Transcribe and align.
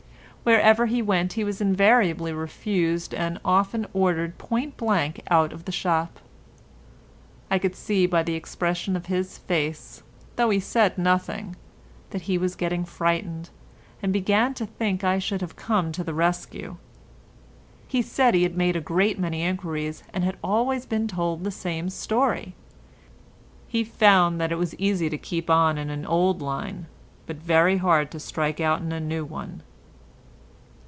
Wherever 0.43 0.87
he 0.87 1.03
went 1.03 1.33
he 1.33 1.43
was 1.43 1.61
invariably 1.61 2.33
refused 2.33 3.13
and 3.13 3.39
often 3.45 3.85
ordered 3.93 4.39
point 4.39 4.75
blank 4.75 5.21
out 5.29 5.53
of 5.53 5.65
the 5.65 5.71
shop; 5.71 6.17
I 7.51 7.59
could 7.59 7.75
see 7.75 8.07
by 8.07 8.23
the 8.23 8.33
expression 8.33 8.95
of 8.95 9.05
his 9.05 9.37
face, 9.37 10.01
though 10.37 10.49
he 10.49 10.59
said 10.59 10.97
nothing, 10.97 11.57
that 12.09 12.23
he 12.23 12.39
was 12.39 12.55
getting 12.55 12.85
frightened, 12.85 13.51
and 14.01 14.11
began 14.11 14.55
to 14.55 14.65
think 14.65 15.03
I 15.03 15.19
should 15.19 15.41
have 15.41 15.51
to 15.55 15.63
come 15.63 15.91
to 15.91 16.03
the 16.03 16.11
rescue. 16.13 16.77
He 17.87 18.01
said 18.01 18.33
he 18.33 18.41
had 18.41 18.57
made 18.57 18.75
a 18.75 18.81
great 18.81 19.19
many 19.19 19.43
enquiries 19.43 20.01
and 20.11 20.23
had 20.23 20.39
always 20.43 20.87
been 20.87 21.07
told 21.07 21.43
the 21.43 21.51
same 21.51 21.87
story. 21.91 22.55
He 23.67 23.83
found 23.83 24.41
that 24.41 24.51
it 24.51 24.57
was 24.57 24.73
easy 24.79 25.07
to 25.07 25.19
keep 25.19 25.51
on 25.51 25.77
in 25.77 25.91
an 25.91 26.03
old 26.03 26.41
line, 26.41 26.87
but 27.27 27.35
very 27.37 27.77
hard 27.77 28.09
to 28.09 28.19
strike 28.19 28.59
out 28.59 28.81
into 28.81 28.95
a 28.95 28.99
new 28.99 29.23
one. 29.23 29.61